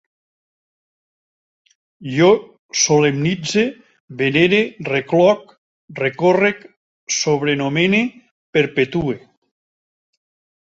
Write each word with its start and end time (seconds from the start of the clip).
Jo 2.13 2.29
solemnitze, 2.83 3.65
venere, 4.21 4.61
recloc, 4.93 5.53
recórrec, 6.01 6.65
sobrenomene, 7.19 8.01
perpetue 8.59 9.17